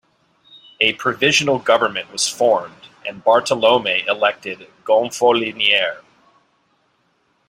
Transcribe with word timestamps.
A 0.79 0.93
provisional 0.93 1.59
government 1.59 2.11
was 2.11 2.27
formed 2.27 2.87
and 3.05 3.23
Bartolommei 3.23 4.03
elected 4.07 4.67
"gonfaloniere". 4.83 6.01